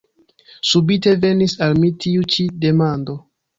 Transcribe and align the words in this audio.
Subite 0.69 1.13
venis 1.27 1.55
al 1.67 1.77
mi 1.83 1.93
tiu 2.07 2.27
ĉi 2.37 2.49
demando. 2.67 3.19